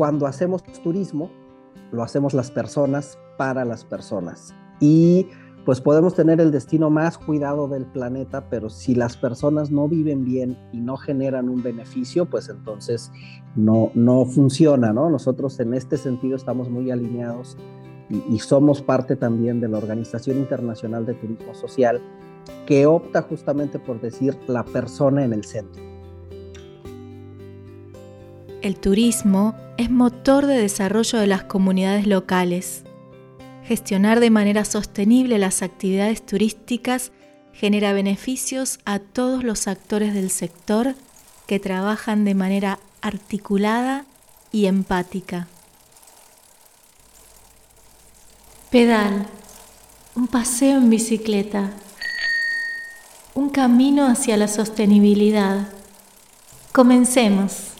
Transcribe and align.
cuando 0.00 0.26
hacemos 0.26 0.62
turismo, 0.82 1.30
lo 1.92 2.02
hacemos 2.02 2.32
las 2.32 2.50
personas 2.50 3.18
para 3.36 3.66
las 3.66 3.84
personas. 3.84 4.54
Y 4.80 5.26
pues 5.66 5.82
podemos 5.82 6.14
tener 6.14 6.40
el 6.40 6.50
destino 6.50 6.88
más 6.88 7.18
cuidado 7.18 7.68
del 7.68 7.84
planeta, 7.84 8.48
pero 8.48 8.70
si 8.70 8.94
las 8.94 9.18
personas 9.18 9.70
no 9.70 9.88
viven 9.88 10.24
bien 10.24 10.56
y 10.72 10.80
no 10.80 10.96
generan 10.96 11.50
un 11.50 11.62
beneficio, 11.62 12.24
pues 12.24 12.48
entonces 12.48 13.12
no, 13.56 13.90
no 13.92 14.24
funciona, 14.24 14.90
¿no? 14.94 15.10
Nosotros 15.10 15.60
en 15.60 15.74
este 15.74 15.98
sentido 15.98 16.34
estamos 16.34 16.70
muy 16.70 16.90
alineados 16.90 17.58
y, 18.08 18.22
y 18.34 18.38
somos 18.38 18.80
parte 18.80 19.16
también 19.16 19.60
de 19.60 19.68
la 19.68 19.76
Organización 19.76 20.38
Internacional 20.38 21.04
de 21.04 21.12
Turismo 21.12 21.52
Social, 21.52 22.00
que 22.64 22.86
opta 22.86 23.20
justamente 23.20 23.78
por 23.78 24.00
decir 24.00 24.34
la 24.46 24.64
persona 24.64 25.24
en 25.26 25.34
el 25.34 25.44
centro. 25.44 25.89
El 28.62 28.78
turismo 28.78 29.54
es 29.76 29.90
motor 29.90 30.46
de 30.46 30.56
desarrollo 30.56 31.18
de 31.18 31.26
las 31.26 31.44
comunidades 31.44 32.06
locales 32.06 32.84
Gestionar 33.70 34.18
de 34.18 34.30
manera 34.30 34.64
sostenible 34.64 35.38
las 35.38 35.62
actividades 35.62 36.26
turísticas 36.26 37.12
genera 37.52 37.92
beneficios 37.92 38.80
a 38.84 38.98
todos 38.98 39.44
los 39.44 39.68
actores 39.68 40.12
del 40.12 40.32
sector 40.32 40.96
que 41.46 41.60
trabajan 41.60 42.24
de 42.24 42.34
manera 42.34 42.80
articulada 43.00 44.06
y 44.50 44.66
empática. 44.66 45.46
Pedal, 48.70 49.28
un 50.16 50.26
paseo 50.26 50.78
en 50.78 50.90
bicicleta, 50.90 51.70
un 53.34 53.50
camino 53.50 54.08
hacia 54.08 54.36
la 54.36 54.48
sostenibilidad. 54.48 55.68
Comencemos. 56.72 57.79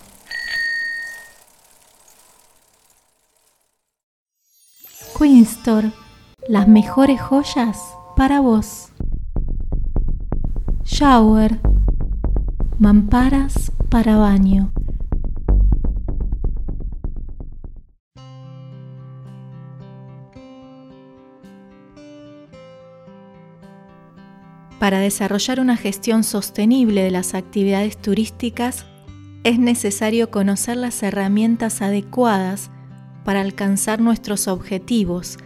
Queen 5.20 5.46
las 6.48 6.66
mejores 6.66 7.20
joyas 7.20 7.78
para 8.16 8.40
vos. 8.40 8.88
Shower, 10.82 11.60
mamparas 12.78 13.70
para 13.90 14.16
baño. 14.16 14.72
Para 24.78 25.00
desarrollar 25.00 25.60
una 25.60 25.76
gestión 25.76 26.24
sostenible 26.24 27.02
de 27.02 27.10
las 27.10 27.34
actividades 27.34 27.98
turísticas, 27.98 28.86
es 29.44 29.58
necesario 29.58 30.30
conocer 30.30 30.78
las 30.78 31.02
herramientas 31.02 31.82
adecuadas 31.82 32.70
para 33.24 33.40
alcanzar 33.40 34.00
nuestros 34.00 34.48
objetivos 34.48 35.38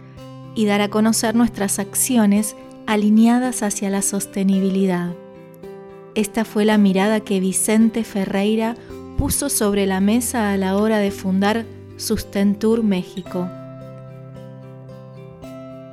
y 0.55 0.65
dar 0.65 0.81
a 0.81 0.89
conocer 0.89 1.35
nuestras 1.35 1.79
acciones 1.79 2.55
alineadas 2.87 3.63
hacia 3.63 3.89
la 3.89 4.01
sostenibilidad. 4.01 5.13
Esta 6.15 6.45
fue 6.45 6.63
la 6.63 6.77
mirada 6.77 7.19
que 7.19 7.39
Vicente 7.39 8.03
Ferreira 8.03 8.75
puso 9.17 9.49
sobre 9.49 9.85
la 9.85 9.99
mesa 9.99 10.51
a 10.51 10.57
la 10.57 10.77
hora 10.77 10.99
de 10.99 11.11
fundar 11.11 11.65
Sustentur 11.97 12.83
México. 12.83 13.49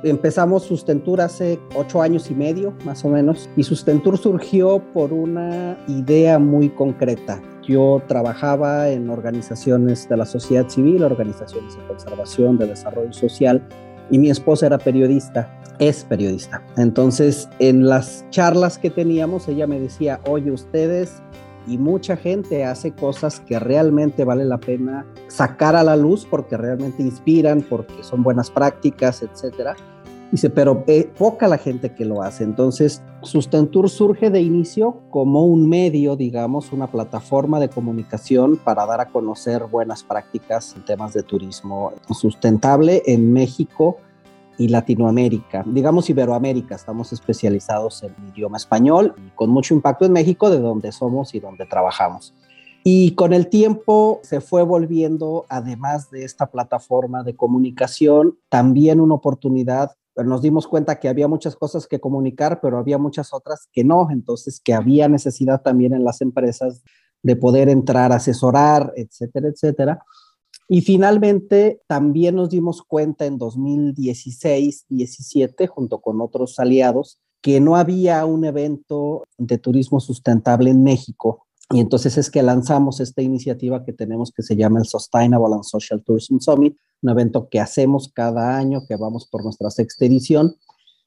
Empezamos 0.03 0.63
Sustentur 0.63 1.21
hace 1.21 1.59
ocho 1.75 2.01
años 2.01 2.29
y 2.29 2.35
medio, 2.35 2.73
más 2.85 3.05
o 3.05 3.09
menos, 3.09 3.49
y 3.55 3.63
Sustentur 3.63 4.17
surgió 4.17 4.81
por 4.93 5.13
una 5.13 5.77
idea 5.87 6.39
muy 6.39 6.69
concreta. 6.69 7.41
Yo 7.67 8.01
trabajaba 8.07 8.89
en 8.89 9.09
organizaciones 9.09 10.07
de 10.09 10.17
la 10.17 10.25
sociedad 10.25 10.67
civil, 10.67 11.03
organizaciones 11.03 11.77
de 11.77 11.87
conservación, 11.87 12.57
de 12.57 12.67
desarrollo 12.67 13.13
social, 13.13 13.65
y 14.09 14.19
mi 14.19 14.29
esposa 14.29 14.65
era 14.65 14.77
periodista, 14.77 15.59
es 15.79 16.03
periodista. 16.03 16.61
Entonces, 16.77 17.47
en 17.59 17.87
las 17.87 18.25
charlas 18.29 18.77
que 18.77 18.89
teníamos, 18.89 19.47
ella 19.47 19.65
me 19.65 19.79
decía, 19.79 20.19
oye, 20.27 20.51
ustedes 20.51 21.21
y 21.65 21.77
mucha 21.77 22.17
gente 22.17 22.65
hace 22.65 22.91
cosas 22.91 23.39
que 23.39 23.57
realmente 23.57 24.25
vale 24.25 24.43
la 24.43 24.57
pena 24.57 25.05
sacar 25.27 25.77
a 25.77 25.83
la 25.83 25.95
luz 25.95 26.27
porque 26.29 26.57
realmente 26.57 27.01
inspiran, 27.01 27.61
porque 27.61 28.03
son 28.03 28.21
buenas 28.21 28.51
prácticas, 28.51 29.23
etcétera 29.23 29.75
Dice, 30.33 30.49
pero 30.49 30.83
eh, 30.87 31.07
poca 31.15 31.47
la 31.47 31.59
gente 31.59 31.93
que 31.93 32.05
lo 32.05 32.23
hace. 32.23 32.43
Entonces, 32.43 33.03
Sustentur 33.21 33.87
surge 33.87 34.31
de 34.31 34.41
inicio 34.41 34.97
como 35.11 35.45
un 35.45 35.69
medio, 35.69 36.15
digamos, 36.15 36.73
una 36.73 36.87
plataforma 36.87 37.59
de 37.59 37.69
comunicación 37.69 38.57
para 38.57 38.83
dar 38.87 38.99
a 38.99 39.09
conocer 39.09 39.65
buenas 39.65 40.01
prácticas 40.01 40.73
en 40.75 40.85
temas 40.85 41.13
de 41.13 41.21
turismo 41.21 41.93
sustentable 42.09 43.03
en 43.05 43.31
México 43.31 43.97
y 44.57 44.69
Latinoamérica, 44.69 45.63
digamos 45.67 46.09
Iberoamérica, 46.09 46.73
estamos 46.73 47.13
especializados 47.13 48.01
en 48.01 48.15
idioma 48.33 48.57
español 48.57 49.13
y 49.17 49.29
con 49.35 49.51
mucho 49.51 49.75
impacto 49.75 50.03
en 50.05 50.13
México, 50.13 50.49
de 50.49 50.59
donde 50.59 50.91
somos 50.91 51.35
y 51.35 51.41
donde 51.41 51.67
trabajamos. 51.67 52.33
Y 52.83 53.11
con 53.11 53.33
el 53.33 53.49
tiempo 53.49 54.19
se 54.23 54.41
fue 54.41 54.63
volviendo, 54.63 55.45
además 55.47 56.09
de 56.09 56.23
esta 56.23 56.47
plataforma 56.47 57.21
de 57.21 57.35
comunicación, 57.35 58.39
también 58.49 58.99
una 58.99 59.13
oportunidad 59.13 59.91
nos 60.15 60.41
dimos 60.41 60.67
cuenta 60.67 60.99
que 60.99 61.09
había 61.09 61.27
muchas 61.27 61.55
cosas 61.55 61.87
que 61.87 61.99
comunicar, 61.99 62.59
pero 62.61 62.77
había 62.77 62.97
muchas 62.97 63.33
otras 63.33 63.67
que 63.71 63.83
no, 63.83 64.07
entonces 64.11 64.61
que 64.63 64.73
había 64.73 65.07
necesidad 65.07 65.61
también 65.61 65.93
en 65.93 66.03
las 66.03 66.21
empresas 66.21 66.83
de 67.23 67.35
poder 67.35 67.69
entrar, 67.69 68.11
asesorar, 68.11 68.93
etcétera, 68.95 69.47
etcétera. 69.47 70.03
Y 70.67 70.81
finalmente 70.81 71.81
también 71.87 72.35
nos 72.35 72.49
dimos 72.49 72.83
cuenta 72.83 73.25
en 73.25 73.39
2016-17, 73.39 75.67
junto 75.67 76.01
con 76.01 76.21
otros 76.21 76.59
aliados, 76.59 77.19
que 77.41 77.59
no 77.59 77.75
había 77.75 78.23
un 78.25 78.45
evento 78.45 79.23
de 79.37 79.57
turismo 79.57 79.99
sustentable 79.99 80.69
en 80.69 80.83
México 80.83 81.42
y 81.73 81.79
entonces 81.79 82.19
es 82.19 82.29
que 82.29 82.43
lanzamos 82.43 82.99
esta 82.99 83.23
iniciativa 83.23 83.83
que 83.83 83.93
tenemos 83.93 84.31
que 84.31 84.43
se 84.43 84.55
llama 84.55 84.77
el 84.77 84.85
Sustainable 84.85 85.55
and 85.55 85.63
Social 85.63 86.03
Tourism 86.03 86.37
Summit, 86.37 86.77
un 87.01 87.09
evento 87.09 87.49
que 87.49 87.59
hacemos 87.59 88.11
cada 88.13 88.55
año, 88.55 88.81
que 88.87 88.95
vamos 88.95 89.27
por 89.27 89.43
nuestra 89.43 89.71
sexta 89.71 90.05
edición. 90.05 90.55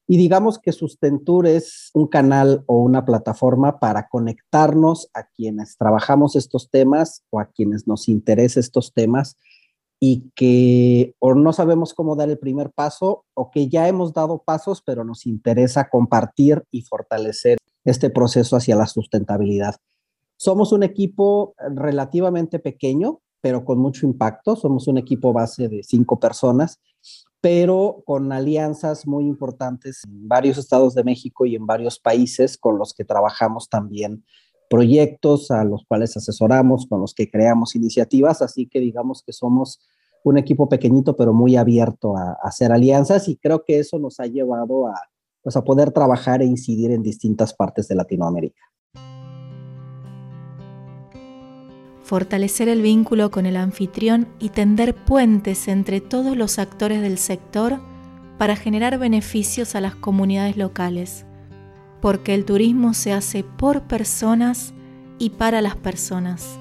Y 0.08 0.16
digamos 0.16 0.58
que 0.58 0.72
Sustentur 0.72 1.46
es 1.46 1.90
un 1.94 2.08
canal 2.08 2.64
o 2.66 2.78
una 2.78 3.04
plataforma 3.04 3.78
para 3.78 4.08
conectarnos 4.08 5.08
a 5.14 5.28
quienes 5.28 5.76
trabajamos 5.76 6.34
estos 6.34 6.68
temas 6.68 7.22
o 7.30 7.38
a 7.38 7.46
quienes 7.46 7.86
nos 7.86 8.08
interesa 8.08 8.58
estos 8.58 8.92
temas 8.92 9.36
y 10.00 10.32
que 10.34 11.14
o 11.20 11.34
no 11.34 11.52
sabemos 11.52 11.94
cómo 11.94 12.16
dar 12.16 12.28
el 12.28 12.38
primer 12.38 12.72
paso 12.72 13.24
o 13.34 13.52
que 13.52 13.68
ya 13.68 13.86
hemos 13.86 14.12
dado 14.12 14.42
pasos, 14.44 14.82
pero 14.84 15.04
nos 15.04 15.26
interesa 15.26 15.88
compartir 15.88 16.64
y 16.72 16.82
fortalecer 16.82 17.56
este 17.84 18.10
proceso 18.10 18.56
hacia 18.56 18.74
la 18.74 18.88
sustentabilidad. 18.88 19.76
Somos 20.36 20.72
un 20.72 20.82
equipo 20.82 21.54
relativamente 21.74 22.58
pequeño, 22.58 23.20
pero 23.40 23.64
con 23.64 23.78
mucho 23.78 24.06
impacto. 24.06 24.56
Somos 24.56 24.86
un 24.88 24.98
equipo 24.98 25.32
base 25.32 25.68
de 25.68 25.82
cinco 25.82 26.18
personas, 26.20 26.80
pero 27.40 28.02
con 28.04 28.32
alianzas 28.32 29.06
muy 29.06 29.24
importantes 29.24 30.02
en 30.06 30.28
varios 30.28 30.58
estados 30.58 30.94
de 30.94 31.04
México 31.04 31.46
y 31.46 31.54
en 31.54 31.66
varios 31.66 31.98
países 31.98 32.58
con 32.58 32.78
los 32.78 32.92
que 32.92 33.04
trabajamos 33.04 33.68
también 33.68 34.24
proyectos 34.68 35.50
a 35.50 35.64
los 35.64 35.84
cuales 35.86 36.16
asesoramos, 36.16 36.86
con 36.86 37.00
los 37.00 37.14
que 37.14 37.30
creamos 37.30 37.76
iniciativas. 37.76 38.42
Así 38.42 38.66
que 38.66 38.80
digamos 38.80 39.22
que 39.24 39.32
somos 39.32 39.80
un 40.24 40.38
equipo 40.38 40.68
pequeñito, 40.68 41.16
pero 41.16 41.32
muy 41.32 41.56
abierto 41.56 42.16
a, 42.16 42.36
hacer 42.42 42.72
alianzas 42.72 43.28
y 43.28 43.36
creo 43.36 43.64
que 43.64 43.78
eso 43.78 43.98
nos 43.98 44.18
ha 44.18 44.26
llevado 44.26 44.88
a, 44.88 45.00
pues, 45.42 45.56
a 45.56 45.62
poder 45.62 45.92
trabajar 45.92 46.42
e 46.42 46.46
incidir 46.46 46.90
en 46.90 47.02
distintas 47.02 47.54
partes 47.54 47.86
de 47.86 47.94
Latinoamérica. 47.94 48.60
Fortalecer 52.06 52.68
el 52.68 52.82
vínculo 52.82 53.32
con 53.32 53.46
el 53.46 53.56
anfitrión 53.56 54.28
y 54.38 54.50
tender 54.50 54.94
puentes 54.94 55.66
entre 55.66 56.00
todos 56.00 56.36
los 56.36 56.60
actores 56.60 57.02
del 57.02 57.18
sector 57.18 57.80
para 58.38 58.54
generar 58.54 58.96
beneficios 58.96 59.74
a 59.74 59.80
las 59.80 59.96
comunidades 59.96 60.56
locales, 60.56 61.26
porque 62.00 62.34
el 62.34 62.44
turismo 62.44 62.94
se 62.94 63.12
hace 63.12 63.42
por 63.42 63.82
personas 63.82 64.72
y 65.18 65.30
para 65.30 65.60
las 65.60 65.74
personas. 65.74 66.60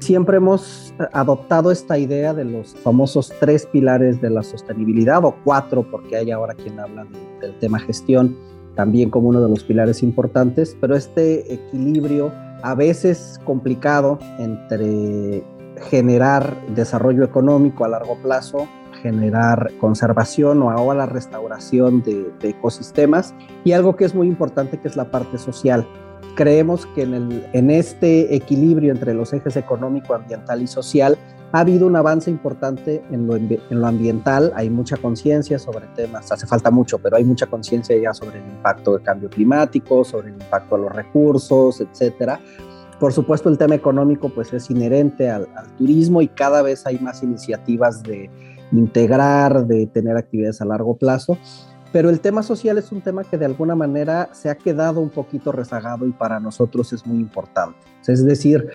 Siempre 0.00 0.36
hemos 0.36 0.92
adoptado 1.14 1.70
esta 1.70 1.96
idea 1.96 2.34
de 2.34 2.44
los 2.44 2.74
famosos 2.74 3.32
tres 3.40 3.64
pilares 3.64 4.20
de 4.20 4.28
la 4.28 4.42
sostenibilidad, 4.42 5.24
o 5.24 5.36
cuatro, 5.42 5.90
porque 5.90 6.16
hay 6.16 6.30
ahora 6.32 6.52
quien 6.52 6.78
habla 6.78 7.06
del 7.40 7.58
tema 7.60 7.78
gestión, 7.78 8.36
también 8.74 9.08
como 9.08 9.30
uno 9.30 9.40
de 9.40 9.48
los 9.48 9.64
pilares 9.64 10.02
importantes, 10.02 10.76
pero 10.78 10.96
este 10.96 11.54
equilibrio 11.54 12.30
a 12.62 12.74
veces 12.74 13.40
complicado 13.44 14.18
entre 14.38 15.44
generar 15.88 16.56
desarrollo 16.74 17.24
económico 17.24 17.84
a 17.84 17.88
largo 17.88 18.16
plazo, 18.22 18.68
generar 19.02 19.72
conservación 19.80 20.62
o 20.62 20.70
ahora 20.70 21.00
la 21.00 21.06
restauración 21.06 22.02
de, 22.02 22.32
ecosistemas 22.42 23.34
y 23.64 23.72
algo 23.72 23.96
que 23.96 24.04
es 24.04 24.14
muy 24.14 24.26
importante 24.26 24.78
que 24.78 24.88
es 24.88 24.96
la 24.96 25.10
parte 25.10 25.38
social. 25.38 25.86
Creemos 26.34 26.86
que 26.94 27.02
en, 27.02 27.14
el, 27.14 27.46
en 27.52 27.70
este 27.70 28.34
equilibrio 28.34 28.92
entre 28.92 29.14
los 29.14 29.32
ejes 29.32 29.56
económico, 29.56 30.14
ambiental 30.14 30.62
y 30.62 30.66
social 30.66 31.16
ha 31.52 31.60
habido 31.60 31.86
un 31.86 31.96
avance 31.96 32.30
importante 32.30 33.02
en 33.10 33.26
lo, 33.26 33.36
en 33.36 33.60
lo 33.70 33.86
ambiental, 33.86 34.52
hay 34.54 34.70
mucha 34.70 34.96
conciencia 34.96 35.58
sobre 35.58 35.86
temas, 35.96 36.30
hace 36.30 36.46
falta 36.46 36.70
mucho, 36.70 36.98
pero 36.98 37.16
hay 37.16 37.24
mucha 37.24 37.46
conciencia 37.46 37.96
ya 37.96 38.14
sobre 38.14 38.38
el 38.38 38.48
impacto 38.48 38.92
del 38.94 39.02
cambio 39.02 39.28
climático, 39.28 40.04
sobre 40.04 40.28
el 40.28 40.34
impacto 40.34 40.76
a 40.76 40.78
los 40.78 40.92
recursos, 40.92 41.80
etcétera. 41.80 42.40
Por 42.98 43.12
supuesto, 43.12 43.48
el 43.48 43.58
tema 43.58 43.74
económico 43.74 44.28
pues 44.28 44.52
es 44.52 44.70
inherente 44.70 45.30
al, 45.30 45.48
al 45.56 45.74
turismo 45.76 46.20
y 46.22 46.28
cada 46.28 46.62
vez 46.62 46.86
hay 46.86 46.98
más 46.98 47.22
iniciativas 47.22 48.02
de 48.02 48.30
integrar, 48.72 49.66
de 49.66 49.86
tener 49.86 50.16
actividades 50.16 50.60
a 50.60 50.66
largo 50.66 50.96
plazo 50.96 51.38
pero 51.92 52.08
el 52.08 52.20
tema 52.20 52.42
social 52.42 52.78
es 52.78 52.92
un 52.92 53.00
tema 53.00 53.24
que 53.24 53.36
de 53.36 53.46
alguna 53.46 53.74
manera 53.74 54.28
se 54.32 54.48
ha 54.48 54.54
quedado 54.54 55.00
un 55.00 55.10
poquito 55.10 55.50
rezagado 55.50 56.06
y 56.06 56.12
para 56.12 56.38
nosotros 56.38 56.92
es 56.92 57.04
muy 57.04 57.18
importante. 57.18 57.78
Es 58.06 58.24
decir, 58.24 58.68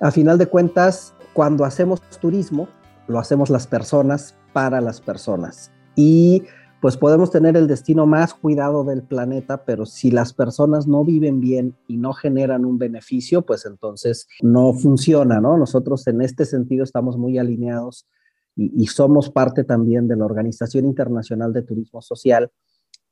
a 0.00 0.10
final 0.10 0.36
de 0.36 0.46
cuentas, 0.46 1.14
cuando 1.32 1.64
hacemos 1.64 2.00
turismo, 2.20 2.68
lo 3.08 3.18
hacemos 3.18 3.50
las 3.50 3.66
personas 3.66 4.34
para 4.52 4.80
las 4.80 5.00
personas. 5.00 5.70
Y 5.96 6.44
pues 6.80 6.96
podemos 6.96 7.30
tener 7.30 7.56
el 7.56 7.68
destino 7.68 8.06
más 8.06 8.34
cuidado 8.34 8.82
del 8.82 9.02
planeta, 9.02 9.64
pero 9.64 9.86
si 9.86 10.10
las 10.10 10.32
personas 10.32 10.88
no 10.88 11.04
viven 11.04 11.40
bien 11.40 11.76
y 11.86 11.96
no 11.96 12.12
generan 12.12 12.64
un 12.64 12.76
beneficio, 12.76 13.42
pues 13.42 13.66
entonces 13.66 14.26
no 14.42 14.72
funciona, 14.74 15.40
¿no? 15.40 15.56
Nosotros 15.56 16.06
en 16.08 16.22
este 16.22 16.44
sentido 16.44 16.82
estamos 16.82 17.16
muy 17.16 17.38
alineados 17.38 18.08
y, 18.56 18.72
y 18.82 18.86
somos 18.88 19.30
parte 19.30 19.62
también 19.62 20.08
de 20.08 20.16
la 20.16 20.24
Organización 20.24 20.84
Internacional 20.84 21.52
de 21.52 21.62
Turismo 21.62 22.02
Social, 22.02 22.50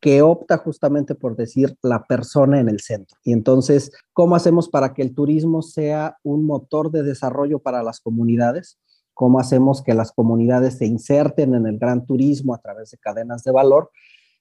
que 0.00 0.22
opta 0.22 0.56
justamente 0.56 1.14
por 1.14 1.36
decir 1.36 1.76
la 1.82 2.04
persona 2.04 2.58
en 2.58 2.68
el 2.68 2.80
centro. 2.80 3.18
Y 3.22 3.32
entonces, 3.32 3.92
¿cómo 4.14 4.34
hacemos 4.34 4.68
para 4.68 4.94
que 4.94 5.02
el 5.02 5.14
turismo 5.14 5.62
sea 5.62 6.16
un 6.22 6.46
motor 6.46 6.90
de 6.90 7.02
desarrollo 7.02 7.58
para 7.58 7.82
las 7.82 8.00
comunidades? 8.00 8.78
¿Cómo 9.12 9.38
hacemos 9.38 9.82
que 9.82 9.92
las 9.92 10.12
comunidades 10.12 10.78
se 10.78 10.86
inserten 10.86 11.54
en 11.54 11.66
el 11.66 11.78
gran 11.78 12.06
turismo 12.06 12.54
a 12.54 12.58
través 12.58 12.90
de 12.90 12.98
cadenas 12.98 13.44
de 13.44 13.52
valor? 13.52 13.90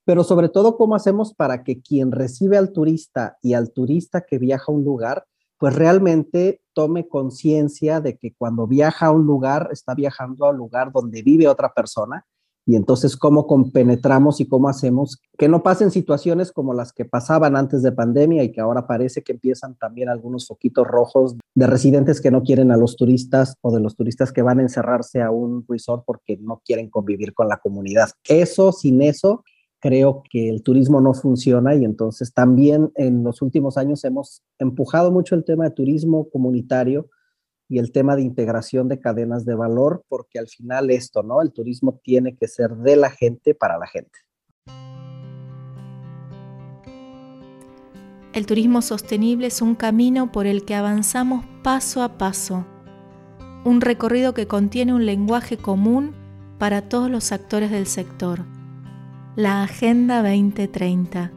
Pero 0.05 0.23
sobre 0.23 0.47
todo, 0.47 0.77
¿cómo 0.77 0.95
hacemos 0.95 1.33
para 1.33 1.63
que 1.63 1.81
quien 1.81 2.13
recibe 2.13 2.57
al 2.57 2.71
turista 2.71 3.37
y 3.41 3.53
al 3.53 3.73
turista 3.73 4.21
que 4.21 4.37
viaja 4.37 4.71
a 4.71 4.75
un 4.75 4.85
lugar, 4.85 5.25
pues 5.57 5.75
realmente 5.75 6.61
tome 6.73 7.09
conciencia 7.09 7.99
de 7.99 8.17
que 8.17 8.33
cuando 8.33 8.65
viaja 8.65 9.07
a 9.07 9.11
un 9.11 9.25
lugar, 9.25 9.67
está 9.73 9.93
viajando 9.93 10.45
a 10.45 10.51
un 10.51 10.57
lugar 10.57 10.93
donde 10.93 11.21
vive 11.21 11.49
otra 11.49 11.73
persona 11.73 12.25
y 12.69 12.75
entonces 12.75 13.17
cómo 13.17 13.47
compenetramos 13.47 14.39
y 14.39 14.47
cómo 14.47 14.69
hacemos 14.69 15.17
que 15.39 15.49
no 15.49 15.63
pasen 15.63 15.89
situaciones 15.89 16.51
como 16.51 16.75
las 16.75 16.93
que 16.93 17.03
pasaban 17.03 17.55
antes 17.55 17.81
de 17.81 17.91
pandemia 17.91 18.43
y 18.43 18.51
que 18.51 18.61
ahora 18.61 18.85
parece 18.85 19.23
que 19.23 19.31
empiezan 19.31 19.75
también 19.75 20.07
algunos 20.07 20.45
foquitos 20.45 20.85
rojos 20.85 21.35
de 21.55 21.65
residentes 21.65 22.21
que 22.21 22.29
no 22.29 22.43
quieren 22.43 22.71
a 22.71 22.77
los 22.77 22.95
turistas 22.95 23.55
o 23.61 23.73
de 23.73 23.79
los 23.79 23.95
turistas 23.95 24.31
que 24.31 24.43
van 24.43 24.59
a 24.59 24.61
encerrarse 24.61 25.19
a 25.19 25.31
un 25.31 25.65
resort 25.67 26.03
porque 26.05 26.37
no 26.37 26.61
quieren 26.63 26.91
convivir 26.91 27.33
con 27.33 27.47
la 27.47 27.57
comunidad. 27.57 28.11
Eso, 28.27 28.71
sin 28.71 29.01
eso, 29.01 29.43
creo 29.79 30.21
que 30.29 30.47
el 30.47 30.61
turismo 30.61 31.01
no 31.01 31.15
funciona 31.15 31.73
y 31.73 31.83
entonces 31.83 32.35
también 32.35 32.91
en 32.93 33.23
los 33.23 33.41
últimos 33.41 33.79
años 33.79 34.03
hemos 34.03 34.43
empujado 34.59 35.11
mucho 35.11 35.33
el 35.33 35.43
tema 35.43 35.63
de 35.63 35.71
turismo 35.71 36.29
comunitario 36.29 37.09
y 37.69 37.77
el 37.77 37.91
tema 37.91 38.15
de 38.15 38.23
integración 38.23 38.87
de 38.89 38.99
cadenas 38.99 39.45
de 39.45 39.53
valor, 39.53 40.03
porque 40.09 40.39
al 40.39 40.47
final 40.47 40.89
esto, 40.89 41.21
¿no? 41.21 41.43
El 41.43 41.53
turismo 41.53 42.01
tiene 42.03 42.35
que 42.35 42.47
ser 42.47 42.71
de 42.75 42.95
la 42.95 43.11
gente 43.11 43.53
para 43.53 43.77
la 43.77 43.85
gente. 43.85 44.19
El 48.33 48.45
turismo 48.45 48.81
sostenible 48.81 49.47
es 49.47 49.61
un 49.61 49.75
camino 49.75 50.31
por 50.31 50.47
el 50.47 50.65
que 50.65 50.73
avanzamos 50.73 51.45
paso 51.63 52.01
a 52.01 52.17
paso, 52.17 52.65
un 53.65 53.81
recorrido 53.81 54.33
que 54.33 54.47
contiene 54.47 54.93
un 54.93 55.05
lenguaje 55.05 55.57
común 55.57 56.15
para 56.57 56.89
todos 56.89 57.09
los 57.09 57.31
actores 57.31 57.69
del 57.69 57.85
sector, 57.85 58.45
la 59.35 59.63
Agenda 59.63 60.23
2030, 60.23 61.31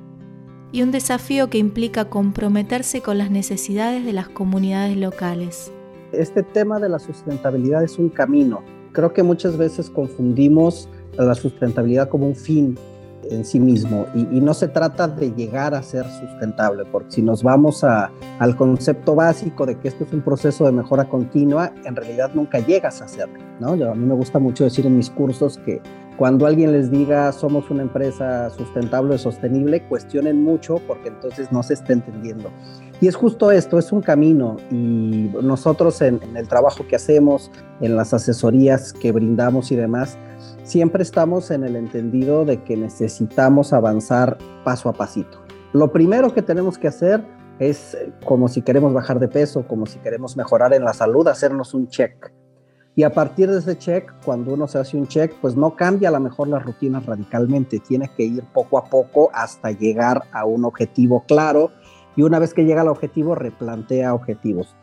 y 0.71 0.83
un 0.83 0.93
desafío 0.93 1.51
que 1.51 1.59
implica 1.59 2.09
comprometerse 2.09 3.03
con 3.03 3.19
las 3.19 3.31
necesidades 3.31 4.05
de 4.05 4.13
las 4.15 4.29
comunidades 4.29 4.97
locales 4.97 5.73
este 6.13 6.43
tema 6.43 6.79
de 6.79 6.89
la 6.89 6.99
sustentabilidad 6.99 7.83
es 7.83 7.99
un 7.99 8.09
camino. 8.09 8.63
Creo 8.93 9.13
que 9.13 9.23
muchas 9.23 9.57
veces 9.57 9.91
confundimos 9.91 10.89
la 11.17 11.35
sustentabilidad 11.35 12.09
como 12.09 12.27
un 12.27 12.37
fin 12.37 12.77
en 13.31 13.45
sí 13.45 13.61
mismo 13.61 14.07
y, 14.15 14.41
no 14.41 14.53
se 14.53 14.69
trata 14.69 15.07
de 15.07 15.33
llegar 15.33 15.75
a 15.75 15.83
ser 15.83 16.05
sustentable, 16.05 16.85
porque 16.91 17.13
si 17.13 17.23
nos 17.23 17.43
vamos 17.43 17.85
al 17.85 18.57
concepto 18.57 19.15
básico 19.15 19.65
de 19.65 19.79
que 19.79 19.89
esto 19.89 20.05
es 20.05 20.13
un 20.13 20.23
proceso 20.23 20.65
de 20.65 20.73
mejora 20.73 21.09
continua, 21.09 21.73
en 21.85 21.97
realidad 21.97 22.33
nunca 22.35 22.59
llegas 22.59 23.01
a 23.01 23.05
hacerlo. 23.05 23.39
¿no? 23.61 23.73
a 23.73 23.95
mí 23.95 24.05
me 24.05 24.15
gusta 24.15 24.39
mucho 24.39 24.65
decir 24.65 24.87
en 24.87 24.97
mis 24.97 25.09
cursos 25.09 25.59
que 25.65 25.81
cuando 26.17 26.47
alguien 26.47 26.73
les 26.73 26.91
diga 26.91 27.33
somos 27.33 27.71
una 27.71 27.83
empresa 27.83 28.51
sustentable 28.51 29.15
o 29.15 29.19
sostenible, 29.19 29.83
cuestionen 29.89 30.43
mucho 30.43 30.81
porque 30.87 31.09
entonces 31.09 31.51
no 31.53 31.63
se 31.63 31.75
está 31.75 31.93
entendiendo. 31.93 32.51
Y 33.01 33.09
es 33.09 33.17
justo 33.17 33.51
esto, 33.51 33.79
es 33.79 33.91
un 33.91 34.01
camino 34.01 34.57
y 34.71 35.31
nosotros 35.43 36.01
en, 36.03 36.21
el 36.37 36.47
trabajo 36.47 36.87
que 36.87 36.95
hacemos, 36.95 37.51
en 37.81 37.97
las 37.97 38.15
asesorías 38.15 38.93
que 38.93 39.11
brindamos 39.11 39.73
y 39.73 39.77
demás, 39.77 40.17
siempre 40.63 41.03
estamos 41.03 41.51
en 41.51 41.65
el 41.65 41.75
entendido 41.75 42.45
de 42.45 42.63
que 42.63 42.77
necesitamos 42.77 43.73
avanzar 43.73 44.39
paso 44.65 44.89
a 44.89 44.93
pasito. 44.93 45.43
Lo 45.73 45.91
primero 45.91 46.33
que 46.33 46.43
tenemos 46.43 46.79
que 46.79 46.89
hacer 46.89 47.25
es, 47.59 47.97
como 48.25 48.47
si 48.49 48.63
queremos 48.63 48.93
bajar 48.93 49.19
de 49.19 49.29
peso, 49.29 49.67
como 49.67 49.87
si 49.87 49.99
queremos 49.99 50.37
mejorar 50.37 50.73
en 50.75 50.85
la 50.85 50.93
salud, 50.93 51.27
hacernos 51.27 51.75
un 51.75 51.89
check. 51.89 52.31
Y 52.95 53.05
a 53.05 53.11
partir 53.15 53.51
de 53.51 53.59
ese 53.59 53.79
check, 53.79 54.13
cuando 54.25 54.53
uno 54.53 54.69
se 54.69 54.79
hace 54.79 54.99
un 54.99 55.07
check, 55.07 55.33
pues 55.41 55.57
no 55.57 55.75
cambia 55.75 56.11
a 56.11 56.13
lo 56.13 56.21
mejor 56.21 56.49
las 56.49 56.63
rutinas 56.63 57.07
radicalmente, 57.07 57.79
tiene 57.79 58.11
que 58.15 58.25
ir 58.25 58.45
poco 58.53 58.77
a 58.77 58.85
poco 58.85 59.31
hasta 59.33 59.71
llegar 59.71 60.25
a 60.33 60.45
un 60.45 60.67
objetivo 60.67 61.25
claro 61.27 61.71
y 62.17 62.23
una 62.23 62.39
vez 62.39 62.53
que 62.53 62.65
llega 62.65 62.83
al 62.83 62.89
objetivo, 62.89 63.35
replantea 63.35 64.13
objetivos. 64.13 64.77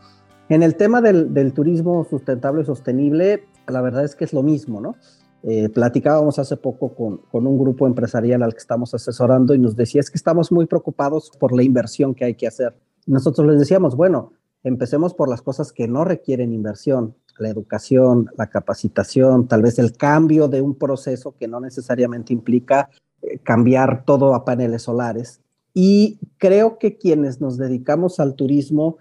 En 0.49 0.63
el 0.63 0.75
tema 0.75 1.01
del, 1.01 1.53
turismo 1.53 2.07
sustentable 2.09 2.63
y 2.63 2.65
sostenible, 2.65 3.45
la 3.67 3.81
verdad 3.81 4.03
es 4.03 4.15
que 4.15 4.25
es 4.25 4.33
lo 4.33 4.41
mismo, 4.41 4.81
¿no? 4.81 4.95
Eh, 5.43 5.69
platicábamos 5.69 6.39
hace 6.39 6.57
poco 6.57 6.95
con, 6.95 7.17
con, 7.31 7.45
un 7.47 7.57
grupo 7.57 7.87
empresarial 7.87 8.41
al 8.41 8.53
que 8.53 8.57
estamos 8.57 8.93
asesorando 8.93 9.53
y 9.53 9.59
nos 9.59 9.75
decía 9.75 10.01
es 10.01 10.09
que 10.09 10.17
estamos 10.17 10.51
muy 10.51 10.65
preocupados 10.65 11.31
por 11.39 11.55
la 11.55 11.63
inversión 11.63 12.15
que 12.15 12.25
hay 12.25 12.33
que 12.33 12.47
hacer. 12.47 12.75
Nosotros 13.05 13.47
les 13.47 13.59
decíamos, 13.59 13.95
bueno, 13.95 14.33
empecemos 14.63 15.13
por 15.13 15.29
las 15.29 15.41
cosas 15.41 15.71
que 15.71 15.87
no 15.87 16.03
requieren 16.03 16.51
inversión, 16.51 17.15
la 17.39 17.49
educación, 17.49 18.29
la 18.37 18.47
capacitación, 18.47 19.47
tal 19.47 19.61
vez 19.61 19.79
el 19.79 19.95
cambio 19.95 20.47
de 20.47 20.61
un 20.61 20.75
proceso 20.75 21.35
que 21.37 21.47
no 21.47 21.59
necesariamente 21.59 22.33
implica 22.33 22.89
eh, 23.21 23.39
cambiar 23.39 24.03
todo 24.05 24.35
a 24.35 24.45
paneles 24.45 24.83
solares, 24.83 25.41
y 25.73 26.19
creo 26.37 26.77
que 26.77 26.97
quienes 26.97 27.41
nos 27.41 27.57
dedicamos 27.57 28.19
al 28.19 28.35
turismo 28.35 28.97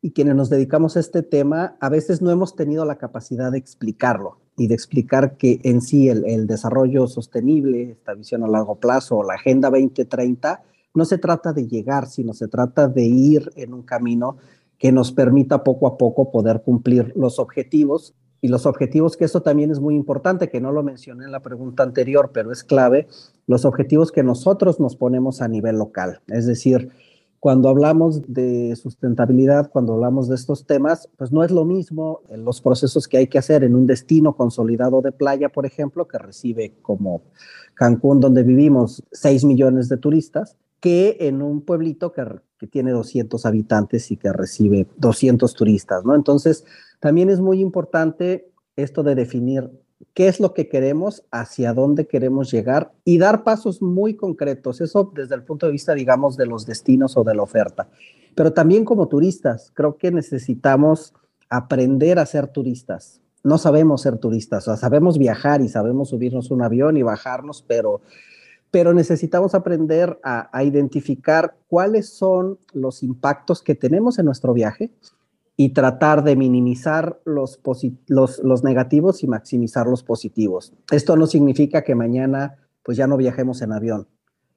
y 0.00 0.12
quienes 0.12 0.34
nos 0.34 0.50
dedicamos 0.50 0.96
a 0.96 1.00
este 1.00 1.22
tema, 1.22 1.76
a 1.80 1.88
veces 1.88 2.20
no 2.22 2.30
hemos 2.30 2.54
tenido 2.54 2.84
la 2.84 2.96
capacidad 2.96 3.52
de 3.52 3.58
explicarlo 3.58 4.38
y 4.56 4.66
de 4.66 4.74
explicar 4.74 5.36
que 5.36 5.60
en 5.62 5.80
sí 5.80 6.08
el, 6.08 6.46
desarrollo 6.46 7.06
sostenible, 7.06 7.92
esta 7.92 8.14
visión 8.14 8.42
a 8.42 8.48
largo 8.48 8.76
plazo 8.76 9.22
la 9.22 9.34
Agenda 9.34 9.70
2030, 9.70 10.62
no 10.94 11.04
se 11.04 11.18
trata 11.18 11.52
de 11.52 11.66
llegar, 11.66 12.06
sino 12.06 12.34
se 12.34 12.48
trata 12.48 12.86
de 12.88 13.04
ir 13.04 13.50
en 13.56 13.72
un 13.72 13.82
camino 13.82 14.36
que 14.82 14.90
nos 14.90 15.12
permita 15.12 15.62
poco 15.62 15.86
a 15.86 15.96
poco 15.96 16.32
poder 16.32 16.62
cumplir 16.62 17.12
los 17.14 17.38
objetivos 17.38 18.16
y 18.40 18.48
los 18.48 18.66
objetivos, 18.66 19.16
que 19.16 19.24
eso 19.24 19.40
también 19.40 19.70
es 19.70 19.78
muy 19.78 19.94
importante, 19.94 20.48
que 20.48 20.60
no 20.60 20.72
lo 20.72 20.82
mencioné 20.82 21.24
en 21.24 21.30
la 21.30 21.40
pregunta 21.40 21.84
anterior, 21.84 22.32
pero 22.34 22.50
es 22.50 22.64
clave, 22.64 23.06
los 23.46 23.64
objetivos 23.64 24.10
que 24.10 24.24
nosotros 24.24 24.80
nos 24.80 24.96
ponemos 24.96 25.40
a 25.40 25.46
nivel 25.46 25.78
local. 25.78 26.20
Es 26.26 26.48
decir, 26.48 26.88
cuando 27.38 27.68
hablamos 27.68 28.22
de 28.26 28.74
sustentabilidad, 28.74 29.70
cuando 29.70 29.92
hablamos 29.92 30.26
de 30.26 30.34
estos 30.34 30.66
temas, 30.66 31.08
pues 31.16 31.30
no 31.30 31.44
es 31.44 31.52
lo 31.52 31.64
mismo 31.64 32.22
los 32.36 32.60
procesos 32.60 33.06
que 33.06 33.18
hay 33.18 33.28
que 33.28 33.38
hacer 33.38 33.62
en 33.62 33.76
un 33.76 33.86
destino 33.86 34.34
consolidado 34.34 35.00
de 35.00 35.12
playa, 35.12 35.48
por 35.48 35.64
ejemplo, 35.64 36.08
que 36.08 36.18
recibe 36.18 36.74
como 36.82 37.22
Cancún, 37.74 38.18
donde 38.18 38.42
vivimos 38.42 39.04
6 39.12 39.44
millones 39.44 39.88
de 39.88 39.98
turistas, 39.98 40.56
que 40.82 41.16
en 41.20 41.42
un 41.42 41.62
pueblito 41.62 42.12
que, 42.12 42.26
tiene 42.66 42.90
200 42.90 43.46
habitantes 43.46 44.10
y 44.10 44.16
que 44.16 44.32
recibe 44.32 44.86
200 44.96 45.54
turistas, 45.54 46.04
¿no? 46.04 46.14
Entonces, 46.14 46.64
también 47.00 47.30
es 47.30 47.40
muy 47.40 47.60
importante 47.60 48.50
esto 48.76 49.02
de 49.02 49.14
definir 49.14 49.70
qué 50.12 50.26
es 50.26 50.40
lo 50.40 50.54
que 50.54 50.68
queremos, 50.68 51.24
hacia 51.30 51.72
dónde 51.72 52.06
queremos 52.08 52.50
llegar 52.50 52.92
y 53.04 53.18
dar 53.18 53.44
pasos 53.44 53.80
muy 53.80 54.16
concretos. 54.16 54.80
Eso 54.80 55.12
desde 55.14 55.36
el 55.36 55.44
punto 55.44 55.66
de 55.66 55.72
vista, 55.72 55.94
digamos, 55.94 56.36
de 56.36 56.46
los 56.46 56.66
destinos 56.66 57.16
o 57.16 57.22
de 57.22 57.36
la 57.36 57.42
oferta. 57.42 57.88
Pero 58.34 58.52
también 58.52 58.84
como 58.84 59.06
turistas, 59.06 59.70
creo 59.74 59.96
que 59.96 60.10
necesitamos 60.10 61.14
aprender 61.48 62.18
a 62.18 62.26
ser 62.26 62.48
turistas. 62.48 63.20
No 63.44 63.56
sabemos 63.56 64.02
ser 64.02 64.18
turistas, 64.18 64.66
o 64.66 64.72
sea, 64.72 64.76
sabemos 64.76 65.16
viajar 65.16 65.60
y 65.60 65.68
sabemos 65.68 66.08
subirnos 66.08 66.50
un 66.50 66.62
avión 66.62 66.96
y 66.96 67.02
bajarnos, 67.02 67.64
pero, 67.66 68.00
pero 68.72 68.94
necesitamos 68.94 69.54
aprender 69.54 70.18
a, 70.24 70.64
identificar 70.64 71.56
cuáles 71.68 72.08
son 72.08 72.58
los 72.72 73.02
impactos 73.02 73.62
que 73.62 73.74
tenemos 73.74 74.18
en 74.18 74.24
nuestro 74.24 74.54
viaje 74.54 74.90
y 75.58 75.74
tratar 75.74 76.24
de 76.24 76.36
minimizar 76.36 77.20
los, 77.26 77.60
los, 78.08 78.64
negativos 78.64 79.22
y 79.22 79.26
maximizar 79.26 79.86
los 79.86 80.02
positivos. 80.02 80.72
Esto 80.90 81.16
no 81.16 81.26
significa 81.26 81.84
que 81.84 81.94
mañana 81.94 82.56
pues 82.82 82.96
ya 82.96 83.06
no 83.06 83.18
viajemos 83.18 83.60
en 83.60 83.72
avión. 83.72 84.08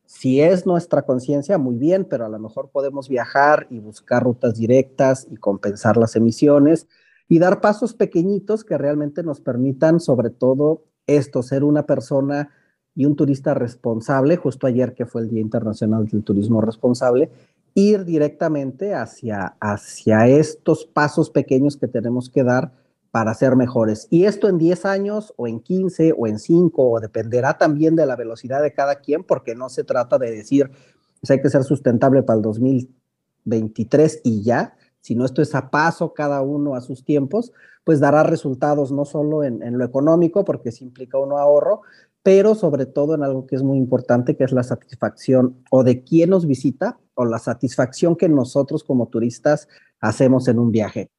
Si 0.06 0.40
es 0.40 0.66
nuestra 0.66 1.02
conciencia, 1.02 1.58
muy 1.58 1.76
bien, 1.76 2.06
pero 2.06 2.26
a 2.26 2.30
lo 2.30 2.40
mejor 2.40 2.70
podemos 2.70 3.10
viajar 3.10 3.68
y 3.70 3.80
buscar 3.80 4.24
rutas 4.24 4.56
directas 4.56 5.28
y 5.30 5.36
compensar 5.36 5.98
las 5.98 6.16
emisiones 6.16 6.88
y 7.28 7.40
dar 7.40 7.60
pasos 7.60 7.94
pequeñitos 7.94 8.64
que 8.64 8.78
realmente 8.78 9.24
nos 9.24 9.42
permitan, 9.42 10.00
sobre 10.00 10.30
todo, 10.30 10.86
esto, 11.06 11.44
ser 11.44 11.66
una 11.66 11.86
persona 11.86 12.50
y 12.96 13.06
un 13.06 13.16
turista 13.16 13.54
responsable, 13.54 14.38
justo 14.38 14.68
ayer 14.68 14.94
que 14.94 15.06
fue 15.06 15.22
el 15.22 15.30
Día 15.30 15.42
Internacional 15.42 16.08
del 16.08 16.24
Turismo 16.24 16.62
Responsable, 16.62 17.30
ir 17.74 18.06
directamente 18.06 18.94
hacia, 18.94 19.58
hacia 19.60 20.28
estos 20.28 20.86
pasos 20.86 21.30
pequeños 21.30 21.76
que 21.76 21.88
tenemos 21.88 22.30
que 22.30 22.44
dar 22.44 22.72
para 23.12 23.34
ser 23.34 23.56
mejores. 23.56 24.08
Y 24.10 24.26
esto 24.26 24.48
en 24.50 24.58
10 24.58 24.86
años 24.86 25.34
o 25.38 25.48
en 25.48 25.60
15 25.60 26.14
o 26.18 26.28
en 26.28 26.40
5 26.40 26.92
o 26.92 27.00
dependerá 27.00 27.58
también 27.58 27.96
de 27.96 28.06
la 28.06 28.16
velocidad 28.16 28.62
de 28.62 28.74
cada 28.74 28.96
quien, 28.96 29.24
porque 29.24 29.56
no 29.56 29.70
se 29.70 29.84
trata 29.84 30.18
de 30.18 30.32
decir, 30.32 30.72
pues 31.20 31.32
hay 31.32 31.42
que 31.42 31.50
ser 31.50 31.64
sustentable 31.64 32.24
para 32.24 32.38
el 32.38 32.44
2023 32.44 34.22
y 34.24 34.42
ya, 34.42 34.76
sino 35.06 35.24
esto 35.24 35.44
es 35.44 35.54
a 35.54 35.70
paso 35.70 36.16
cada 36.16 36.42
uno 36.42 36.74
a 36.74 36.82
sus 36.82 37.06
tiempos, 37.06 37.52
pues 37.84 38.00
dará 38.00 38.24
resultados 38.24 38.92
no 38.92 39.06
solo 39.06 39.44
en, 39.44 39.78
lo 39.78 39.86
económico, 39.86 40.44
porque 40.44 40.72
se 40.72 40.84
implica 40.84 41.20
un 41.20 41.32
ahorro, 41.32 41.82
pero 42.24 42.56
sobre 42.56 42.88
todo 42.88 43.14
en 43.14 43.22
algo 43.22 43.46
que 43.46 43.56
es 43.56 43.62
muy 43.62 43.78
importante, 43.78 44.36
que 44.36 44.46
es 44.46 44.52
la 44.52 44.64
satisfacción 44.64 45.64
o 45.70 45.84
de 45.84 46.04
quien 46.04 46.32
nos 46.32 46.48
visita 46.48 46.98
o 47.14 47.24
la 47.24 47.38
satisfacción 47.38 48.16
que 48.16 48.28
nosotros 48.28 48.84
como 48.84 49.06
turistas 49.06 49.68
hacemos 50.00 50.48
en 50.48 50.58
un 50.58 50.72
viaje. 50.72 51.12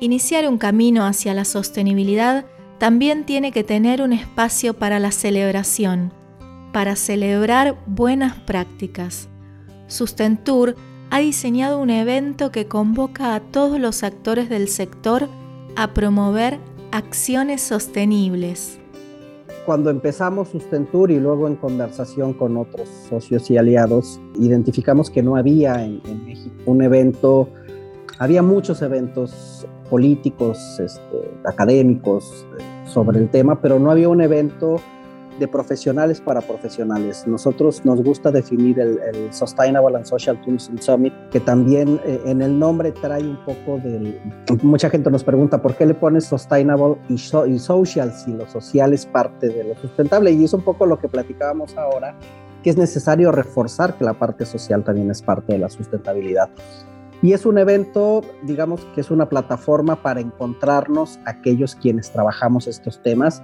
Iniciar 0.00 0.48
un 0.48 0.56
camino 0.56 1.04
hacia 1.04 1.34
la 1.34 1.44
sostenibilidad 1.44 2.46
también 2.78 3.26
tiene 3.26 3.52
que 3.52 3.64
tener 3.64 4.00
un 4.00 4.14
espacio 4.14 4.72
para 4.72 4.98
la 4.98 5.12
celebración, 5.12 6.14
para 6.72 6.96
celebrar 6.96 7.76
buenas 7.86 8.38
prácticas. 8.38 9.28
Sustentur 9.88 10.74
ha 11.10 11.20
diseñado 11.20 11.80
un 11.80 11.90
evento 11.90 12.50
que 12.50 12.66
convoca 12.66 13.34
a 13.34 13.40
todos 13.40 13.80
los 13.80 14.02
actores 14.02 14.48
del 14.48 14.68
sector 14.68 15.28
a 15.76 15.94
promover 15.94 16.58
Acciones 16.90 17.60
sostenibles. 17.60 18.78
Cuando 19.66 19.90
empezamos 19.90 20.48
Sustentur 20.48 21.10
y 21.10 21.20
luego 21.20 21.46
en 21.46 21.56
conversación 21.56 22.32
con 22.32 22.56
otros 22.56 22.88
socios 23.10 23.50
y 23.50 23.58
aliados, 23.58 24.18
identificamos 24.38 25.10
que 25.10 25.22
no 25.22 25.36
había 25.36 25.84
en, 25.84 26.00
México 26.24 26.54
un 26.64 26.82
evento, 26.82 27.50
había 28.18 28.42
muchos 28.42 28.80
eventos 28.80 29.66
políticos, 29.90 30.80
este, 30.80 31.30
académicos 31.44 32.46
eh, 32.58 32.62
sobre 32.88 33.18
el 33.18 33.28
tema, 33.28 33.60
pero 33.60 33.78
no 33.78 33.90
había 33.90 34.08
un 34.08 34.22
evento 34.22 34.80
de 35.38 35.48
profesionales 35.48 36.20
para 36.20 36.40
profesionales. 36.40 37.24
Nosotros 37.26 37.84
nos 37.84 38.02
gusta 38.02 38.30
definir 38.30 38.78
el, 38.80 38.98
Sustainable 39.30 39.96
and 39.96 40.04
Social 40.04 40.40
Tourism 40.42 40.78
Summit, 40.78 41.12
que 41.30 41.40
también 41.40 42.00
eh, 42.04 42.20
en 42.26 42.42
el 42.42 42.58
nombre 42.58 42.92
trae 42.92 43.22
un 43.22 43.38
poco 43.44 43.78
del... 43.78 44.20
Mucha 44.62 44.90
gente 44.90 45.10
nos 45.10 45.24
pregunta 45.24 45.60
por 45.60 45.74
qué 45.74 45.86
le 45.86 45.94
pones 45.94 46.24
Sustainable 46.24 46.96
y, 47.08 47.14
y 47.14 47.58
Social 47.58 48.12
si 48.12 48.32
lo 48.32 48.48
social 48.48 48.92
es 48.92 49.06
parte 49.06 49.48
de 49.48 49.64
lo 49.64 49.74
sustentable. 49.76 50.32
Y 50.32 50.44
es 50.44 50.52
un 50.52 50.62
poco 50.62 50.86
lo 50.86 50.98
que 50.98 51.08
platicábamos 51.08 51.76
ahora, 51.76 52.14
que 52.62 52.70
es 52.70 52.76
necesario 52.76 53.32
reforzar 53.32 53.96
que 53.96 54.04
la 54.04 54.14
parte 54.14 54.44
social 54.44 54.84
también 54.84 55.10
es 55.10 55.22
parte 55.22 55.52
de 55.52 55.58
la 55.58 55.68
sustentabilidad. 55.68 56.50
Y 57.20 57.32
es 57.32 57.46
un 57.46 57.58
evento, 57.58 58.22
digamos 58.42 58.84
que 58.94 59.00
es 59.00 59.10
una 59.10 59.28
plataforma 59.28 59.96
para 60.02 60.20
encontrarnos 60.20 61.18
aquellos 61.24 61.74
quienes 61.74 62.12
trabajamos 62.12 62.68
estos 62.68 63.02
temas 63.02 63.42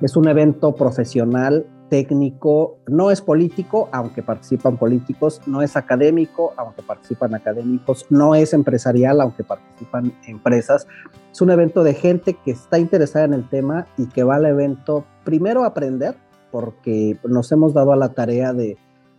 es 0.00 0.16
un 0.16 0.28
evento 0.28 0.74
profesional, 0.74 1.66
técnico, 1.88 2.78
no 2.86 3.10
es 3.10 3.20
político, 3.20 3.88
aunque 3.92 4.22
participan 4.22 4.76
políticos, 4.76 5.40
no 5.46 5.62
es 5.62 5.76
académico, 5.76 6.52
aunque 6.56 6.82
participan 6.82 7.34
académicos, 7.34 8.06
no 8.10 8.34
es 8.34 8.52
empresarial, 8.52 9.20
aunque 9.20 9.44
participan 9.44 10.12
empresas. 10.26 10.86
Es 11.32 11.40
un 11.40 11.50
evento 11.50 11.82
de 11.82 11.94
gente 11.94 12.34
que 12.44 12.50
está 12.52 12.78
interesada 12.78 13.24
en 13.24 13.34
el 13.34 13.48
tema 13.48 13.86
y 13.96 14.06
que 14.06 14.22
va 14.22 14.36
al 14.36 14.46
evento 14.46 15.04
primero 15.24 15.64
a 15.64 15.68
aprender, 15.68 16.16
porque 16.50 17.18
nos 17.24 17.50
hemos 17.52 17.74
dado 17.74 17.92
a 17.92 17.96
la 17.96 18.10
tarea 18.10 18.52
de, 18.52 18.76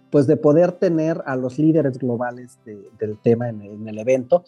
pues 0.09 0.27
de 0.27 0.37
poder 0.37 0.71
tener 0.73 1.21
a 1.25 1.35
los 1.35 1.59
líderes 1.59 1.97
globales 1.97 2.59
del 2.65 3.17
tema 3.21 3.49
en 3.49 3.87
el 3.87 3.97
evento 3.97 4.43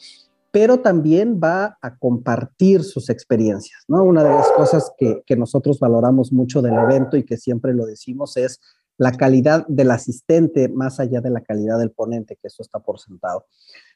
pero 0.52 0.82
también 0.82 1.40
va 1.42 1.78
a 1.82 1.98
compartir 1.98 2.84
sus 2.84 3.10
experiencias, 3.10 3.84
¿no? 3.88 4.04
Una 4.04 4.24
de 4.24 4.30
las 4.30 4.52
cosas 4.52 4.92
que, 4.98 5.24
nosotros 5.38 5.80
valoramos 5.80 6.34
mucho 6.34 6.62
del 6.62 6.76
evento 6.76 7.16
y 7.16 7.24
que 7.24 7.38
siempre 7.38 7.74
lo 7.74 7.86
decimos 7.86 8.36
es 8.36 8.60
la 8.98 9.14
calidad 9.14 9.66
del 9.68 9.92
asistente 9.92 10.68
más 10.68 11.00
allá 11.00 11.22
de 11.22 11.30
la 11.32 11.42
calidad 11.42 11.80
del 11.80 11.92
ponente, 11.92 12.36
que 12.36 12.48
eso 12.48 12.62
está 12.62 12.80
por 12.80 13.00
sentado. 13.00 13.46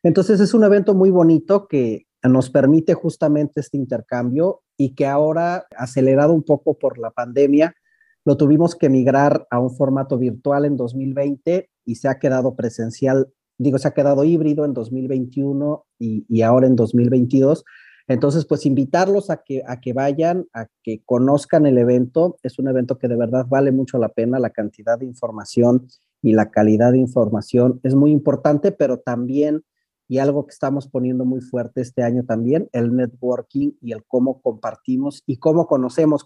Entonces 0.02 0.40
es 0.40 0.54
un 0.54 0.64
evento 0.64 0.96
muy 0.96 1.12
bonito 1.12 1.68
que 1.68 2.08
nos 2.24 2.50
permite 2.50 2.94
justamente 2.94 3.60
este 3.60 3.78
intercambio 3.78 4.62
y 4.78 4.96
que 4.96 5.06
ahora, 5.06 5.68
acelerado 5.78 6.34
un 6.34 6.44
poco 6.44 6.80
por 6.80 6.98
la 6.98 7.12
pandemia, 7.12 7.76
lo 8.24 8.38
tuvimos 8.38 8.76
que 8.76 8.90
migrar 8.90 9.46
a 9.52 9.60
un 9.60 9.76
formato 9.76 10.18
virtual 10.18 10.66
en 10.66 10.78
2020 10.78 11.70
y 11.86 11.96
se 11.96 12.08
ha 12.08 12.18
quedado 12.18 12.56
presencial 12.56 13.28
digo, 13.58 13.78
se 13.78 13.88
ha 13.88 13.94
quedado 13.94 14.24
híbrido 14.24 14.66
en 14.66 14.74
2021 14.74 15.86
y, 16.00 16.42
ahora 16.42 16.68
en 16.68 16.76
2022. 16.76 17.64
Entonces, 18.08 18.46
pues 18.46 18.66
invitarlos 18.66 19.30
a 19.30 19.38
que, 19.38 19.64
a 19.66 19.80
que 19.80 19.94
vayan, 19.94 20.46
a 20.54 20.68
que 20.84 21.02
conozcan 21.06 21.66
el 21.66 21.78
evento. 21.78 22.38
Es 22.44 22.60
un 22.60 22.68
evento 22.68 23.00
que 23.00 23.08
de 23.08 23.16
verdad 23.16 23.46
vale 23.50 23.72
mucho 23.72 23.98
la 23.98 24.10
pena. 24.10 24.40
La 24.40 24.52
cantidad 24.52 25.00
de 25.00 25.06
información 25.06 25.88
y 26.22 26.34
la 26.34 26.52
calidad 26.52 26.92
de 26.92 27.00
información 27.00 27.80
es 27.84 27.96
muy 27.96 28.12
importante, 28.12 28.72
pero 28.72 29.00
también, 29.00 29.64
y 30.08 30.20
algo 30.20 30.46
que 30.46 30.54
estamos 30.54 30.88
poniendo 30.88 31.26
muy 31.26 31.42
fuerte 31.42 31.82
este 31.82 32.04
año 32.04 32.24
también, 32.26 32.70
el 32.74 32.96
networking 32.96 33.72
y 33.82 33.92
el 33.92 34.04
cómo 34.06 34.40
compartimos 34.42 35.24
y 35.26 35.38
cómo 35.38 35.66
conocemos. 35.66 36.26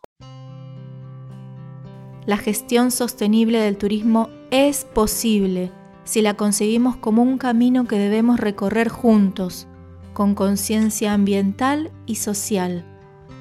La 2.26 2.38
gestión 2.38 2.92
sostenible 2.92 3.60
del 3.60 3.78
turismo 3.78 4.30
es 4.52 4.84
posible 4.84 5.72
si 6.04 6.22
la 6.22 6.36
concebimos 6.36 6.96
como 6.96 7.22
un 7.22 7.38
camino 7.38 7.86
que 7.86 7.98
debemos 7.98 8.40
recorrer 8.40 8.90
juntos, 8.90 9.68
con 10.14 10.36
conciencia 10.36 11.14
ambiental 11.14 11.92
y 12.06 12.16
social, 12.16 12.84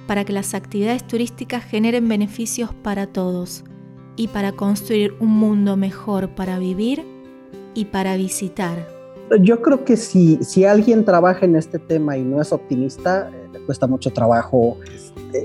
para 0.06 0.24
que 0.24 0.32
las 0.32 0.54
actividades 0.54 1.06
turísticas 1.06 1.64
generen 1.64 2.08
beneficios 2.08 2.74
para 2.74 3.06
todos 3.06 3.64
y 4.16 4.28
para 4.28 4.52
construir 4.52 5.14
un 5.20 5.30
mundo 5.30 5.76
mejor 5.76 6.30
para 6.30 6.58
vivir 6.58 7.04
y 7.74 7.86
para 7.86 8.16
visitar. 8.16 8.88
Yo 9.40 9.60
creo 9.60 9.84
que 9.84 9.96
si, 9.96 10.38
si 10.42 10.64
alguien 10.64 11.04
trabaja 11.04 11.44
en 11.44 11.56
este 11.56 11.78
tema 11.78 12.16
y 12.16 12.22
no 12.22 12.40
es 12.40 12.52
optimista, 12.52 13.30
cuesta 13.66 13.86
mucho 13.86 14.10
trabajo 14.12 14.76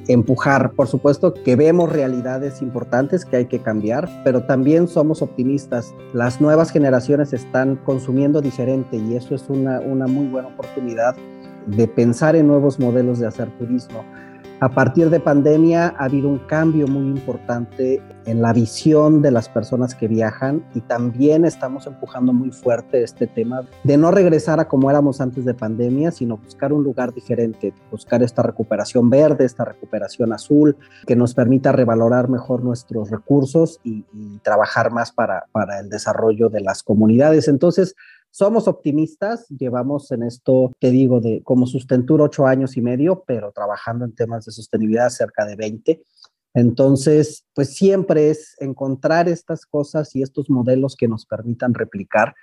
empujar. 0.08 0.72
Por 0.72 0.88
supuesto 0.88 1.34
que 1.34 1.56
vemos 1.56 1.92
realidades 1.92 2.62
importantes 2.62 3.26
que 3.26 3.38
hay 3.38 3.46
que 3.46 3.60
cambiar, 3.60 4.10
pero 4.24 4.44
también 4.44 4.88
somos 4.88 5.22
optimistas. 5.22 5.94
Las 6.14 6.42
nuevas 6.42 6.72
generaciones 6.72 7.34
están 7.34 7.76
consumiendo 7.78 8.42
diferente 8.42 8.98
y 8.98 9.16
eso 9.16 9.36
es 9.36 9.50
una, 9.50 9.80
una 9.80 10.08
muy 10.08 10.28
buena 10.28 10.48
oportunidad 10.50 11.16
de 11.68 11.88
pensar 11.88 12.36
en 12.36 12.48
nuevos 12.48 12.80
modelos 12.80 13.20
de 13.20 13.28
hacer 13.28 13.50
turismo. 13.58 14.04
A 14.64 14.70
partir 14.70 15.10
de 15.10 15.20
pandemia 15.20 15.94
ha 15.98 16.06
habido 16.06 16.30
un 16.30 16.40
cambio 16.40 16.88
muy 16.88 17.08
importante 17.08 18.02
en 18.26 18.42
la 18.42 18.54
visión 18.54 19.22
de 19.22 19.30
las 19.30 19.50
personas 19.50 19.94
que 19.94 20.08
viajan 20.08 20.64
y 20.74 20.80
también 20.80 21.44
estamos 21.44 21.86
empujando 21.86 22.32
muy 22.32 22.50
fuerte 22.52 23.04
este 23.04 23.28
tema 23.28 23.68
de 23.84 23.98
no 23.98 24.10
regresar 24.10 24.62
a 24.62 24.70
como 24.70 24.90
éramos 24.90 25.20
antes 25.20 25.44
de 25.44 25.54
pandemia, 25.54 26.12
sino 26.12 26.38
buscar 26.38 26.72
un 26.72 26.82
lugar 26.82 27.14
diferente, 27.14 27.74
buscar 27.92 28.24
esta 28.24 28.42
recuperación 28.42 29.10
verde, 29.10 29.44
esta 29.44 29.66
recuperación 29.66 30.32
azul, 30.32 30.78
que 31.06 31.18
nos 31.18 31.34
permita 31.34 31.74
revalorar 31.74 32.30
mejor 32.30 32.64
nuestros 32.64 33.12
recursos 33.12 33.82
y, 33.84 34.06
trabajar 34.44 34.92
más 34.92 35.12
para, 35.12 35.46
para 35.52 35.80
el 35.80 35.90
desarrollo 35.90 36.50
de 36.50 36.62
las 36.62 36.84
comunidades. 36.84 37.48
Entonces, 37.48 37.96
somos 38.34 38.68
optimistas, 38.68 39.48
llevamos 39.50 40.12
en 40.12 40.24
esto, 40.24 40.72
te 40.80 40.90
digo, 40.90 41.22
de 41.22 41.44
como 41.44 41.68
sustentura 41.68 42.24
ocho 42.24 42.48
años 42.48 42.76
y 42.78 42.82
medio, 42.82 43.24
pero 43.28 43.52
trabajando 43.52 44.06
en 44.06 44.16
temas 44.16 44.46
de 44.46 44.52
sostenibilidad 44.52 45.10
cerca 45.10 45.46
de 45.46 45.56
20. 45.56 46.04
Entonces, 46.56 47.46
pues 47.54 47.76
siempre 47.76 48.32
es 48.32 48.56
encontrar 48.60 49.30
estas 49.30 49.68
cosas 49.68 50.16
y 50.16 50.24
estos 50.24 50.50
modelos 50.50 50.96
que 50.96 51.08
nos 51.08 51.28
permitan 51.28 51.76
replicar. 51.76 52.34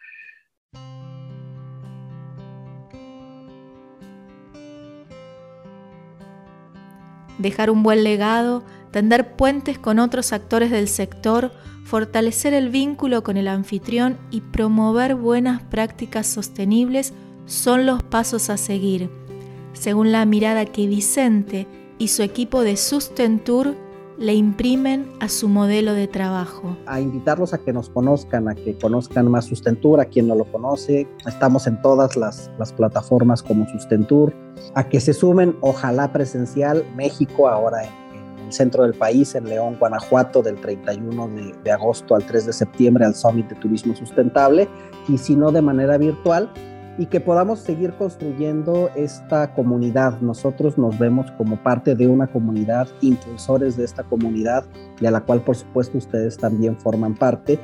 Dejar 7.39 7.69
un 7.69 7.83
buen 7.83 8.05
legado, 8.05 8.63
tender 8.91 9.37
puentes 9.37 9.79
con 9.79 9.99
otros 9.99 10.33
actores 10.33 10.71
del 10.71 10.89
sector, 10.89 11.53
fortalecer 11.85 12.55
el 12.55 12.69
vínculo 12.69 13.23
con 13.23 13.37
el 13.37 13.49
anfitrión 13.49 14.19
y 14.31 14.41
promover 14.41 15.15
buenas 15.15 15.63
prácticas 15.63 16.27
sostenibles 16.27 17.13
son 17.47 17.87
los 17.87 18.03
pasos 18.03 18.51
a 18.51 18.57
seguir, 18.57 19.11
según 19.73 20.13
la 20.13 20.25
mirada 20.25 20.65
que 20.67 20.87
Vicente 20.87 21.67
y 21.99 22.09
su 22.09 22.23
equipo 22.23 22.63
de 22.63 22.77
Sustentur 22.77 23.75
le 24.21 24.35
imprimen 24.35 25.11
a 25.19 25.31
su 25.31 25.49
modelo 25.49 25.95
de 25.95 26.07
trabajo. 26.07 26.77
A 26.87 27.01
invitarlos 27.01 27.55
a 27.55 27.59
que 27.59 27.73
nos 27.73 27.89
conozcan, 27.89 28.49
a 28.49 28.55
que 28.55 28.77
conozcan 28.77 29.31
más 29.31 29.47
Sustentur, 29.47 29.99
a 29.99 30.05
quien 30.05 30.29
no 30.29 30.35
lo 30.35 30.45
conoce. 30.45 31.09
Estamos 31.27 31.67
en 31.67 31.81
todas 31.81 32.17
las, 32.17 32.51
plataformas 32.77 33.43
como 33.43 33.67
Sustentur. 33.69 34.35
A 34.75 34.87
que 34.87 35.01
se 35.01 35.15
sumen, 35.15 35.57
ojalá 35.63 36.13
presencial, 36.13 36.85
México 36.95 37.49
ahora 37.49 37.83
el 38.51 38.55
centro 38.55 38.83
del 38.83 38.95
país, 38.95 39.35
en 39.37 39.45
León, 39.45 39.77
Guanajuato, 39.79 40.43
del 40.43 40.61
31 40.61 41.29
de, 41.29 41.55
de 41.63 41.71
agosto 41.71 42.17
al 42.17 42.25
3 42.25 42.47
de 42.47 42.53
septiembre 42.53 43.05
al 43.05 43.15
Summit 43.15 43.49
de 43.49 43.55
Turismo 43.55 43.95
Sustentable. 43.95 44.69
Y 45.09 45.19
si 45.19 45.37
no, 45.37 45.53
de 45.53 45.63
manera 45.63 45.97
virtual 45.97 46.51
y 47.01 47.07
que 47.07 47.19
podamos 47.19 47.61
seguir 47.61 47.95
construyendo 47.95 48.91
esta 48.95 49.55
comunidad. 49.55 50.21
Nosotros 50.21 50.77
nos 50.77 50.99
vemos 50.99 51.31
como 51.39 51.57
parte 51.57 51.95
de 51.95 52.07
una 52.07 52.27
comunidad, 52.27 52.89
impulsores 53.01 53.79
de 53.79 53.85
esta 53.85 54.03
comunidad, 54.03 54.67
de 55.01 55.11
la 55.11 55.23
cual 55.23 55.41
por 55.41 55.57
supuesto 55.57 55.97
ustedes 55.97 56.37
también 56.37 56.77
forman 56.77 57.15
parte, 57.15 57.59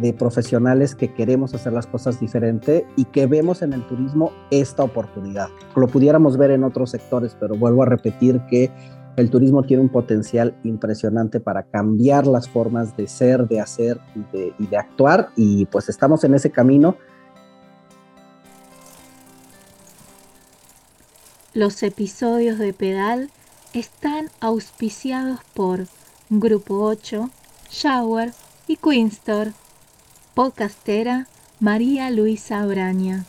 de 0.00 0.12
profesionales 0.12 0.94
que 0.94 1.12
queremos 1.12 1.54
hacer 1.54 1.72
las 1.72 1.86
cosas 1.86 2.20
diferente 2.20 2.86
y 2.96 3.04
que 3.04 3.26
vemos 3.26 3.60
en 3.60 3.72
el 3.74 3.86
turismo 3.86 4.32
esta 4.50 4.84
oportunidad. 4.84 5.48
Lo 5.76 5.86
pudiéramos 5.86 6.36
ver 6.36 6.50
en 6.50 6.64
otros 6.64 6.90
sectores, 6.90 7.36
pero 7.38 7.56
vuelvo 7.56 7.82
a 7.82 7.86
repetir 7.86 8.40
que 8.50 8.70
el 9.20 9.30
turismo 9.30 9.64
tiene 9.64 9.82
un 9.82 9.88
potencial 9.88 10.56
impresionante 10.62 11.40
para 11.40 11.64
cambiar 11.64 12.26
las 12.26 12.48
formas 12.48 12.96
de 12.96 13.08
ser, 13.08 13.48
de 13.48 13.60
hacer 13.60 14.00
y 14.14 14.66
de, 14.66 14.76
actuar 14.76 15.30
y 15.36 15.66
pues 15.66 15.88
estamos 15.88 16.22
en 16.24 16.34
ese 16.34 16.50
camino 16.50 16.96
Los 21.54 21.82
episodios 21.82 22.58
de 22.58 22.72
Pedal 22.72 23.30
están 23.72 24.30
auspiciados 24.40 25.40
por 25.54 25.86
Grupo 26.30 26.84
8, 26.84 27.30
Shower 27.70 28.32
y 28.68 28.76
Queenstore. 28.76 29.52
Podcastera 30.34 31.26
María 31.58 32.12
Luisa 32.12 32.64
Braña. 32.64 33.24